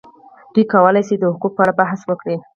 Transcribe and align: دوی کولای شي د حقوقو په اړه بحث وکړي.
دوی 0.53 0.65
کولای 0.73 1.03
شي 1.07 1.15
د 1.17 1.23
حقوقو 1.31 1.53
په 1.55 1.61
اړه 1.63 1.73
بحث 1.79 1.99
وکړي. 2.05 2.37